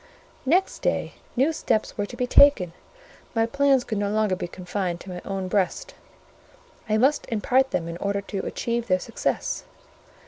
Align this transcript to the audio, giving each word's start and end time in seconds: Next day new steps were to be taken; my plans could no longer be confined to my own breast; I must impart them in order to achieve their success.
Next 0.47 0.79
day 0.81 1.13
new 1.35 1.53
steps 1.53 1.95
were 1.95 2.07
to 2.07 2.17
be 2.17 2.25
taken; 2.25 2.73
my 3.35 3.45
plans 3.45 3.83
could 3.83 3.99
no 3.99 4.09
longer 4.09 4.35
be 4.35 4.47
confined 4.47 4.99
to 5.01 5.09
my 5.09 5.21
own 5.23 5.47
breast; 5.47 5.93
I 6.89 6.97
must 6.97 7.27
impart 7.29 7.69
them 7.69 7.87
in 7.87 7.97
order 7.97 8.21
to 8.21 8.43
achieve 8.47 8.87
their 8.87 8.97
success. 8.97 9.63